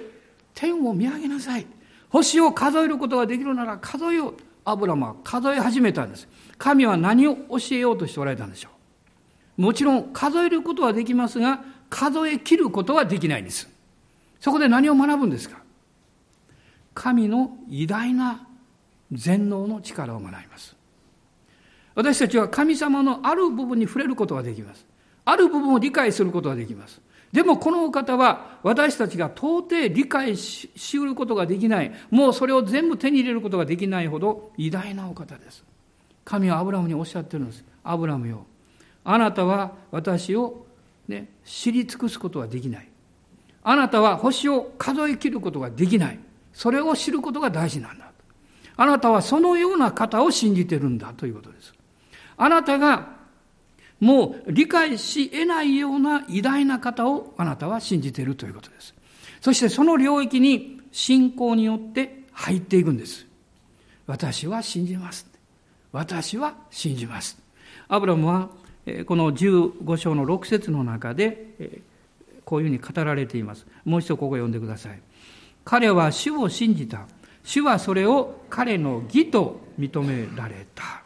[0.53, 1.65] 天を見上げなさい。
[2.09, 4.35] 星を数えることができるなら数えよう。
[4.71, 6.27] アブラムは数え始めたんです。
[6.57, 8.69] 神は何を教えようとしておられたんでしょ
[9.57, 9.61] う？
[9.61, 13.69] もちろん数えることはできますが、数え切ることはできないんです。
[14.39, 15.61] そこで何を学ぶんですか？
[16.93, 18.47] 神の偉大な
[19.11, 20.75] 全能の力を学びます。
[21.93, 24.85] 私たちは神様のある部分に触れることができます。
[25.25, 27.01] ある部分を理解することができます。
[27.31, 35.63] でもこのお方は私たちが到底理解しうることができない、もうそれを全部手に入れることができないほど偉大なお方です。
[36.25, 37.63] 神はアブラムにおっしゃってるんです。
[37.83, 38.45] アブラムよ、
[39.03, 40.65] あなたは私を、
[41.07, 42.87] ね、知り尽くすことはできない。
[43.63, 46.19] あなたは星を数え切ることができない。
[46.53, 48.11] それを知ることが大事なんだ。
[48.75, 51.73] あなたはそのような方を信じてるんだということです。
[52.37, 53.20] あなたが
[54.01, 58.93] もう理解し得ないような偉大な方をあなたは信じているということです。
[59.39, 63.27] そしてその領域に信仰によって入っていくんです。
[64.07, 65.27] 私は信じます。
[65.91, 67.37] 私は信じます。
[67.87, 68.49] アブラムは
[69.05, 71.81] この15章の6節の中で
[72.43, 73.67] こういうふうに語られています。
[73.85, 74.99] もう一度ここ読んでください。
[75.63, 77.05] 彼は主を信じた。
[77.43, 81.03] 主はそれを彼の義と認められた。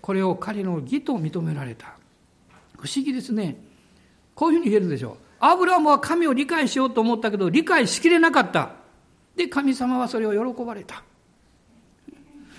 [0.00, 1.94] これを彼の義と認められた。
[2.86, 3.56] 不思議ですね。
[4.34, 5.16] こういうふうに言えるでしょう。
[5.40, 8.70] アブラムは神を理解しようと思ったけど、理解しきれなかった。
[9.34, 11.02] で、神様はそれを喜ばれた。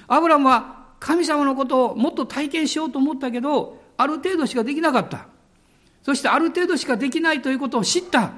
[0.08, 5.28] アブラムは神様のことをもっと体験しようと思ったけど、ある程度しかできなかった。
[6.04, 8.32] そしてある程度しかできないということを知った。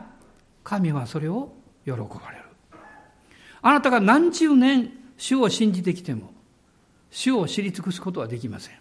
[0.63, 1.54] 神はそれを
[1.86, 1.97] 喜ば
[2.32, 2.43] れる。
[3.62, 6.32] あなたが何十年主を信じてきても、
[7.12, 8.75] 主を知り尽くすことはできません。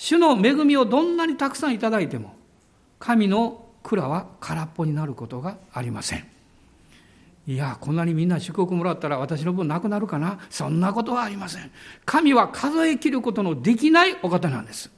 [0.00, 2.34] 主の恵みをどんなにたくさんいただいても、
[2.98, 6.26] 神の蔵は空っぽになることがありません。
[7.46, 10.38] いや、こんなにみんな祝福もらったら私の分なくなるかな？
[10.48, 11.70] そんなことはありません。
[12.06, 14.90] 神は数え切ることのできないお方なんです。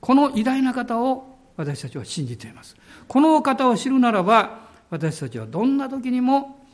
[0.00, 2.76] この偉大な方を私たちは信じています。
[3.08, 6.64] このお方を知るならば、私たちはどんな時にも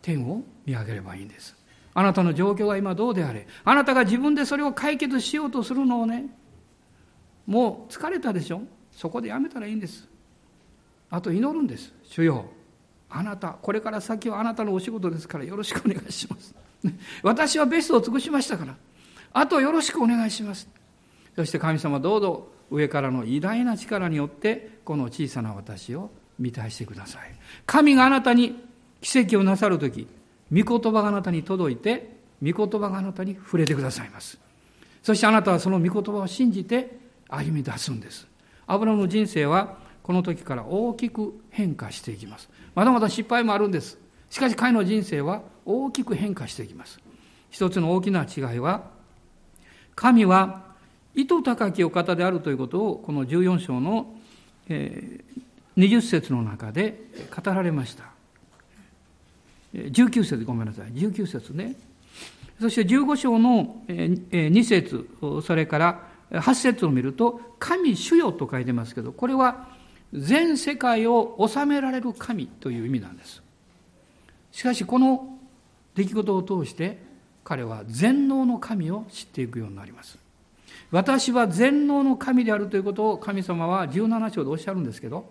[0.00, 1.56] 天を見上げればいいんです。
[1.92, 6.26] あなたの状況が今どうであれ、あなたが自分でそれを解決しようとするのをね、
[7.46, 8.62] もう疲れたでしょ？
[8.92, 10.08] そこでやめたらいいんです。
[11.10, 11.92] あと祈るんです。
[12.04, 12.46] 主よ
[13.10, 16.54] あなた、これから先はあなたのお仕事ですからよろしくお願いします。
[17.22, 18.76] 私はベストを尽くしましたから、
[19.32, 20.68] あとよろしくお願いします。
[21.36, 27.22] そして神様どうぞ上からの偉大な力によってこの小さな私を満たしてください。
[27.66, 28.62] 神があなたに
[29.00, 30.06] 奇跡をなさるとき、
[30.50, 34.38] 御言葉があなたに届いて、御言葉があなたに触れてくださいます。
[35.02, 37.01] そしてあなたはその御言葉を信じて
[37.34, 38.26] 歩み出すんです。
[38.66, 42.48] アブラムの人生はこの時から大きく変化していきます。
[42.74, 43.98] まだまだ失敗もあるんです。
[44.30, 47.00] しかし彼の人生は大きく変化していきます。
[47.50, 48.90] 一つの大きな違いは、
[49.94, 50.62] 神は
[51.14, 54.14] 意図高きお方であるということを、この14章の、
[54.68, 55.20] え
[55.76, 57.00] 20節の中で
[57.34, 58.04] 語られました。
[59.74, 60.92] 19節ごめんなさい。
[60.92, 61.76] 19節ね。
[62.60, 65.08] そして15章の2節
[65.44, 69.68] それから8節を見ると、神主よと書いてますけど、これは
[70.12, 73.42] 全世界を治められる神という意味なんです。
[74.50, 75.38] しかしこの
[75.94, 76.98] 出来事を通して
[77.44, 80.18] 彼は全能の神を知っていくようになります。
[80.90, 85.30] 私は全能の神であるということを神様は17章でおっしゃるんですけど、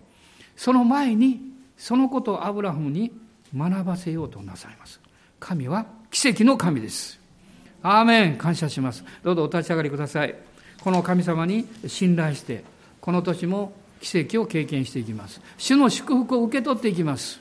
[0.56, 1.40] その前に
[1.76, 3.12] そのことをアブラハムに
[3.56, 5.00] 学ばせようとなさいます。
[5.38, 7.20] 神は奇跡の神です。
[7.82, 9.04] アーメン感謝します。
[9.22, 10.51] どうぞお立ち上がりください。
[10.82, 12.64] この神様に信頼して、
[13.00, 15.40] この年も奇跡を経験していきます。
[15.56, 17.40] 主の祝福を受け取っていきます。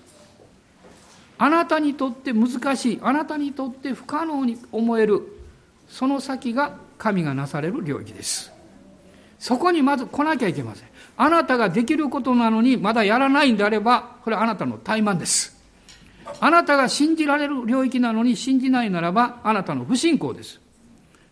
[1.40, 5.24] あなたにとって難しい、あなたにとって不可能に思える、
[5.90, 8.52] その先が神がなされる領域です。
[9.40, 10.88] そこにまず来なきゃいけません。
[11.18, 15.60] あなたができることなのにまだやらないんであれば、これはあなたの怠慢です。
[16.40, 20.62] あなたが信じられる領域なのに信じないならば、あなたの不信仰です。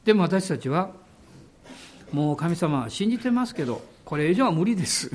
[0.05, 0.89] でも私たちは、
[2.11, 5.11] もう神様は信じてますけど、これ以上は無理です。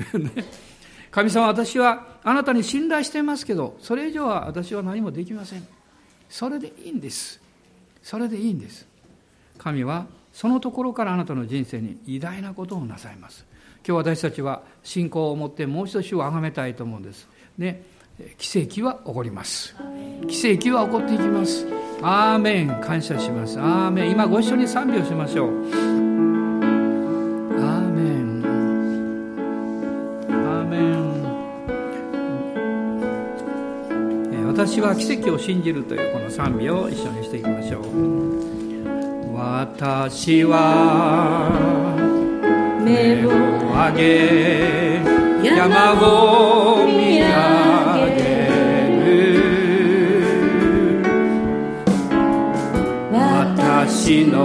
[1.11, 5.65] 神様、私はあなたに信頼してますけど、それ以上は私は何もできません。
[6.29, 7.39] それでいいんです。
[8.03, 8.85] それでいいんです。
[9.57, 13.45] 神はそのところからあなたの人生に偉大なことをなさいます。
[13.87, 17.27] 今日私たちは信仰を持ってもう一度主を崇めたいと思うんです。
[17.57, 17.83] ね、
[18.37, 19.75] 奇跡は起こります。
[20.27, 21.65] 奇跡は起こっていきます。
[22.01, 23.59] アーメン感謝します。
[23.59, 26.14] アーメン今ご一緒に賛美をしましょう。
[34.65, 37.83] 私は奇跡を信じるというこの賛美を一緒にしていきましょう。
[39.35, 41.51] 私は
[42.83, 45.03] 目を上げ
[45.45, 47.27] 山を見上
[48.15, 48.25] げ
[49.05, 49.45] る。
[53.13, 54.35] 私の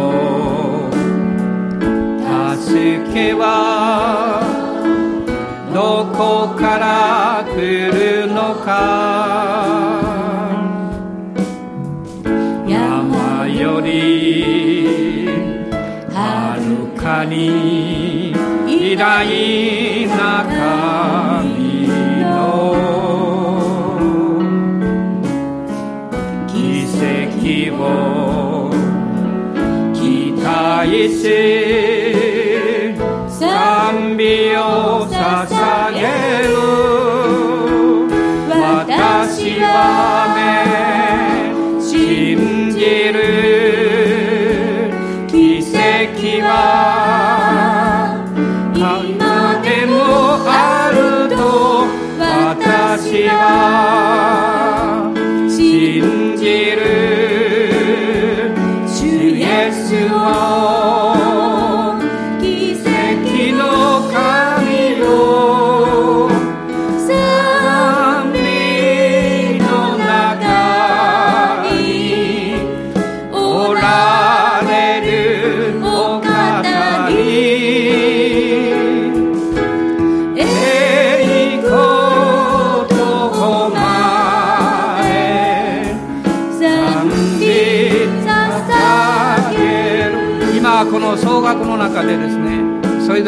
[2.58, 2.68] 助
[3.14, 4.42] けは
[5.72, 7.56] どこから来
[7.90, 9.69] るのか。
[17.24, 18.32] に
[18.66, 20.79] 偉大な神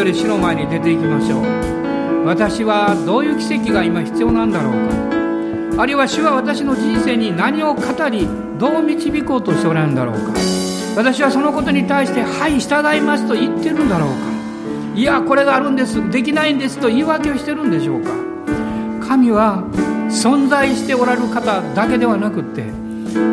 [0.03, 2.26] ぞれ死の前に出ていきましょう。
[2.26, 4.72] 私はどういう奇跡が今必要なんだろう
[5.76, 5.82] か。
[5.82, 8.26] あるいは主は私の人生に何を語り
[8.59, 10.32] どう導こうとしておられるんだろうか。
[10.96, 14.14] 私はそのことに対して「はい従います」と言ってるんだろうか。
[14.96, 16.11] いやこれがあるんです。
[16.11, 18.11] できないんですと言い訳をしてるんでしょうか。
[19.07, 19.62] 神は
[20.11, 22.64] 存在しておられる方だけではなくって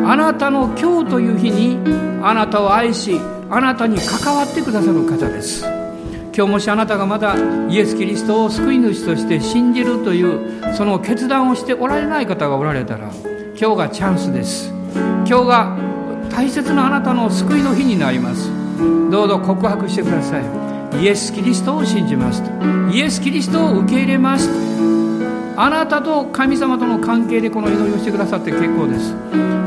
[0.06, 1.78] あなたの今日という日に
[2.22, 5.79] あなたを愛しあなたに関わってくださる方です。
[6.34, 7.34] 今日もしあなたがまだ
[7.68, 13.10] イエス・キリストを救い主として信じるというその決断をしておられない方がおられたら
[13.58, 14.72] 今日がチャンスです。
[14.94, 15.76] 今日が
[16.30, 18.50] 大切なあなたの救いの日になります。
[19.10, 20.70] どうぞ告白してください。
[21.02, 22.42] イエス・キリストを信じます
[22.92, 24.50] イエス・キリストを受け入れます
[25.56, 29.14] あなたと神様との関係でこの祈りをしてくださって結構です。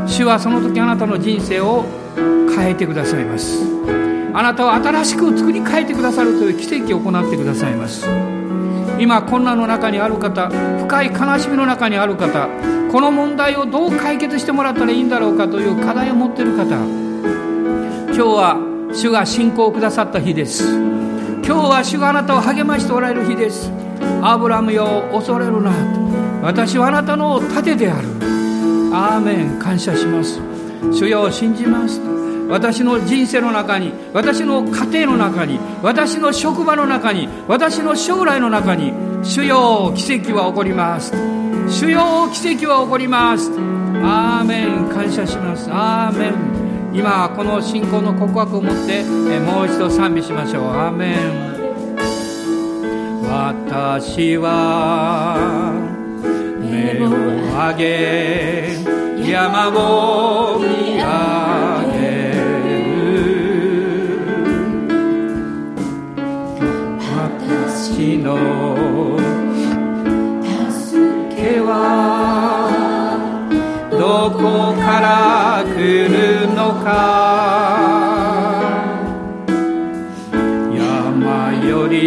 [0.08, 1.86] 主はその時あなたの人生を
[2.56, 3.64] 変えてくださいます。
[4.34, 8.08] あなたを新しく作り変えてくださるという奇跡を行ってくださいます。
[9.00, 12.48] 今困難の中にある方深い悲しみの中にある方
[12.92, 16.76] この問題をどう解決してもらったらいいんだろうかという課題を持っている方
[18.14, 20.76] 今日は主が信仰をくださった日です。
[20.76, 23.72] 今日は主があなたを励ましておられる日です。
[24.22, 25.72] アブラムよ恐れるな。
[26.44, 28.08] 私はあなたの盾である。
[28.94, 29.60] アーメン。
[29.60, 30.40] 感謝します。
[30.92, 32.00] 主よ信じます。
[32.54, 38.94] 私の人生の中に私の家庭の中に私の職場の中に私の将来の中に
[39.24, 41.14] 主よ奇跡は起こります。
[41.68, 43.50] 主よ奇跡は起こります。
[44.04, 44.88] アーメン。
[44.90, 45.68] 感謝します。
[45.72, 46.94] アーメン。
[46.94, 49.04] 今この信仰の告白を持って
[49.40, 50.68] もう一度賛美しましょう。
[50.68, 51.18] アーメン。
[53.26, 55.74] 私は
[56.60, 58.78] 目を上げ
[59.28, 61.33] 山を見上げ
[68.24, 69.18] の。
[70.72, 70.98] 助
[71.36, 71.70] けは
[73.92, 76.88] どこから来るのか。
[80.74, 81.98] 山より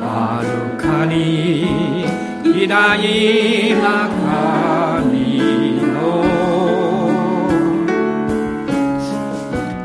[0.00, 0.46] はる
[0.76, 2.04] かに
[2.44, 2.78] 偉大
[3.76, 4.08] な
[5.06, 5.10] 神
[5.94, 5.98] の。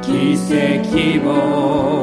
[0.01, 1.94] 奇跡を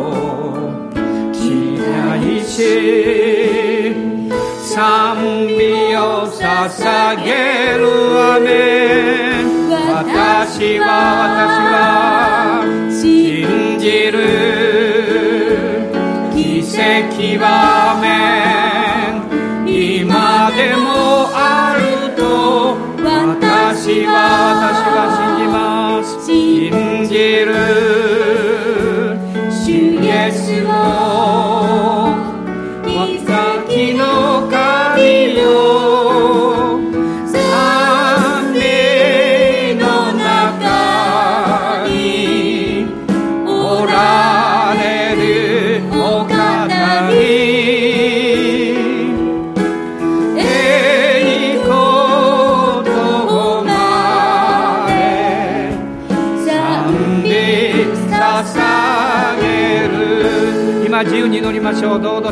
[2.53, 3.96] し
[4.74, 7.82] 賛美を捧げる
[8.20, 10.84] アメン私は
[11.28, 11.32] 私
[11.72, 11.74] は
[12.90, 14.18] 信じる。
[16.34, 17.46] 奇跡は
[17.96, 18.07] アメ
[19.09, 20.86] ン今でも
[21.32, 21.36] あ
[21.78, 21.80] る
[22.16, 22.22] と
[23.03, 24.12] 私は
[24.53, 25.22] 私は信じま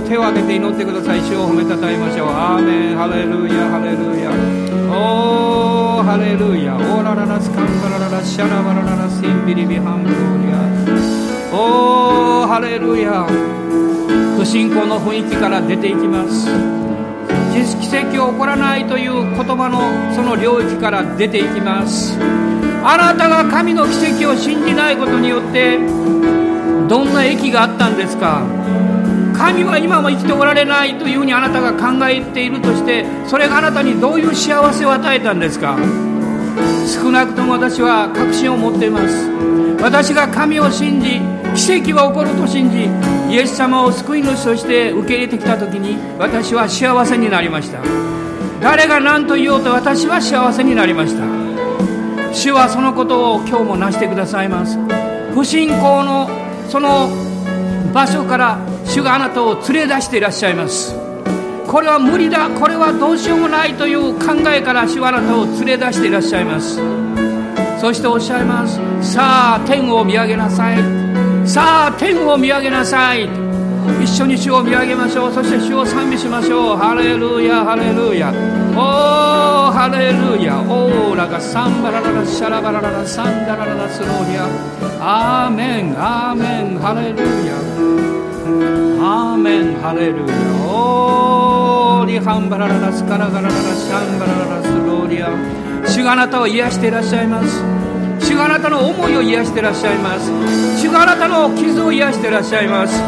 [0.01, 1.21] う手を挙げて祈ってください。
[1.21, 2.29] 主を褒めたたえましょう。
[2.29, 2.97] アーメン。
[2.97, 3.69] ハレルヤ。
[3.71, 4.31] ハレルヤ。
[4.91, 6.03] おー。
[6.05, 6.77] ハレルヤ。
[6.77, 7.03] オー。
[7.05, 10.15] ラララスカンバラララシャラバラララシンビリビハンブリ
[10.53, 10.57] ア。
[11.55, 12.49] おー。
[12.49, 13.27] ハレルヤ。
[14.37, 16.49] 不信仰の雰囲気から出ていきます。
[17.53, 19.81] 奇跡起こらないという言葉の
[20.15, 22.17] その領域から出ていきます。
[22.83, 25.79] あなたが神の奇跡を信じないことによって
[26.89, 28.43] どんな益があったんですか？
[29.41, 35.79] 神は今も生きておられないというふうにあなたが考えているとしてそれがあなたにどういう幸せを与えたんですか？
[36.87, 39.31] 少なくとも私は確信を持っています。
[39.81, 41.23] 私が神を信じ
[41.57, 42.91] 奇跡は起こると信じ
[43.35, 47.81] イエス様を救い主として受け入れてきた時に私は幸せになりました。
[48.61, 51.25] 誰が何と言おうと私は幸せになりました。
[52.35, 54.77] 主はそのことを今日もなしてくださいます。
[55.33, 56.29] 不信仰の
[56.69, 57.09] その
[57.95, 58.59] 場所から
[58.91, 60.97] 主があなたを連れ出していらっしゃいます。
[61.69, 62.51] これは無理だ。
[62.51, 66.81] これはどうしようもないという考えから主はあなたを連れ出していらっしゃいます。
[67.81, 68.81] そしておっしゃいます。
[69.01, 70.79] さあ天を見上げなさい。
[71.47, 73.29] さあ天を見上げなさい。
[74.03, 75.33] 一緒に主を見上げましょう。
[75.33, 76.77] そして主を賛美しましょう。
[76.77, 78.31] ハレルヤハレルヤ。
[78.75, 80.59] おーハレルヤ。
[80.61, 86.79] オーララサンバラララシャラバラララサンダラララスローリアアーメンアーメン。
[86.81, 87.70] ハレルヤ。
[89.03, 95.31] アーメンハレルヤーリハンバラララスカラガラララシャンバラララスローリア
[95.89, 97.63] 主があなたを癒していらっしゃいます
[98.27, 100.31] 主があなたの思いを癒していらっしゃいます
[100.81, 103.01] 主があなたの傷を癒していらっしゃいます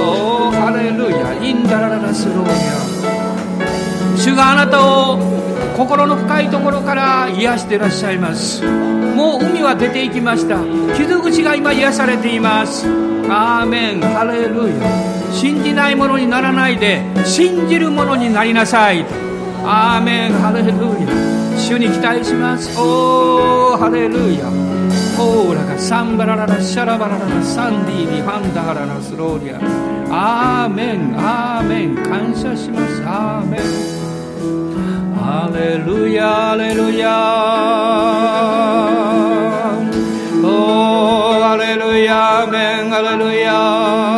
[0.00, 5.18] おーハレルヤインダラララスローリア主があなたを
[5.76, 8.62] 心の深いところから癒していらっしゃいます
[9.18, 10.60] もう海は出ていきました。
[10.96, 12.86] 傷口が今癒されています。
[13.28, 14.00] アーメン。
[14.00, 14.74] ハレルヤ。
[15.32, 19.04] 信じないものにならないで信じるものになりなさい。
[19.64, 20.34] アーメン。
[20.34, 20.78] ハレルヤ。
[21.58, 22.78] 主に期待します。
[22.78, 24.46] おーハレルヤ。
[25.18, 29.58] オーラがサンバラララシャラバラララサンディービハンダハララスローリア。
[30.10, 31.12] アーメン。
[31.18, 31.96] アーメン。
[31.96, 33.02] 感謝します。
[33.04, 33.60] アーメン。
[35.16, 36.54] ハレルーヤ。
[42.86, 44.17] Hallelujah.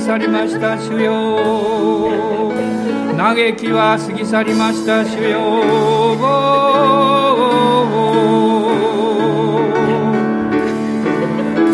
[0.00, 1.38] 去りました主よ。
[3.16, 5.38] 嘆きは過ぎ去りました主よ。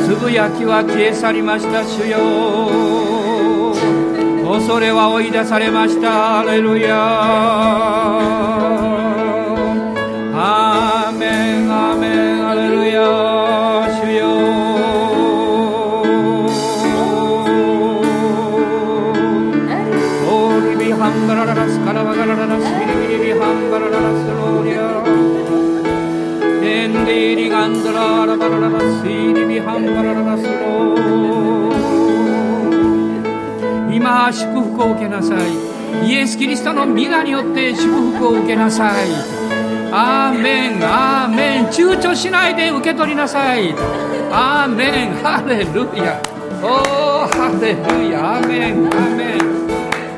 [0.05, 2.19] つぶやきは消え去りました主よ。
[4.45, 6.11] 恐れは追い出されました。
[6.39, 8.56] ハレルヤ。
[34.33, 36.09] 祝福を受けなさい。
[36.09, 39.11] イエス・キリストの皆によって祝福を受けなさい。
[39.93, 40.85] アーメン。
[40.85, 41.67] アーメン。
[41.67, 43.75] 躊躇しないで受け取りなさい。
[44.31, 45.15] アーメン。
[45.23, 46.21] ハレルヤ。
[46.63, 49.39] おーハレルヤアーメンアーメン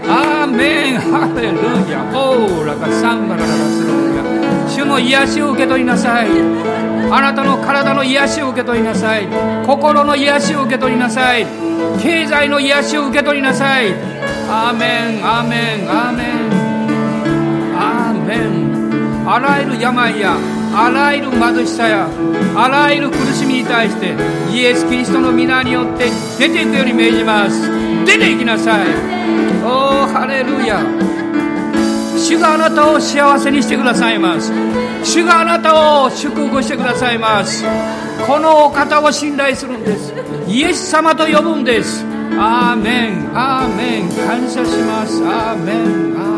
[0.08, 1.56] アーメンハレル
[1.90, 3.92] ヤオーラがサンバラララスロ。
[3.92, 4.07] ー
[4.98, 6.28] の癒しを受け取りなさい。
[7.10, 9.28] あなたの体の癒しを受け取りなさい。
[9.64, 11.46] 心の癒しを受け取りなさい。
[12.02, 13.92] 経済の癒しを受け取りなさい。
[14.48, 15.24] アーメン。
[15.24, 15.88] アーメン。
[15.88, 16.38] アーメン。
[17.78, 19.28] アーメン。
[19.30, 20.36] あらゆる病や
[20.74, 22.08] あらゆる貧しさや
[22.56, 24.14] あらゆる苦しみに対して
[24.50, 27.70] イエス・キリストの皆によって出ていくように命じます。
[28.04, 28.88] 出ていきなさい。
[29.62, 30.82] おーハレルヤ。
[32.18, 34.52] 主があなたを幸せにしてくださいます。
[35.04, 37.64] 主があなたを祝福してくださいます。
[38.26, 40.12] このお方を信頼するんです。
[40.46, 42.04] イエス様と呼ぶんです。
[42.38, 43.30] アーメン。
[43.34, 44.08] アーメン。
[44.26, 45.24] 感謝します。
[45.24, 45.76] アーメン。
[46.16, 46.37] アーメン。